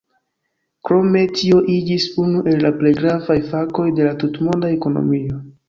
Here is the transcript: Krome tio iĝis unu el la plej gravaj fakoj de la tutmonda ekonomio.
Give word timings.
Krome 0.87 1.21
tio 1.39 1.59
iĝis 1.73 2.07
unu 2.25 2.43
el 2.53 2.65
la 2.69 2.73
plej 2.81 2.95
gravaj 3.03 3.39
fakoj 3.53 3.89
de 4.01 4.11
la 4.11 4.17
tutmonda 4.25 4.77
ekonomio. 4.81 5.43